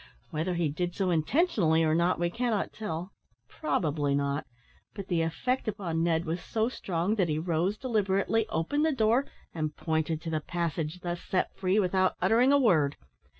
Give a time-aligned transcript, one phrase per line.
[0.31, 3.13] Whether he did so intentionally or not we cannot tell,
[3.47, 4.47] probably not,
[4.95, 9.27] but the effect upon Ned was so strong that he rose deliberately, opened the door,
[9.53, 12.95] and pointed to the passage thus set free, without uttering a word.